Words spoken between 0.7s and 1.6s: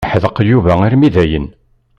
armi dayen.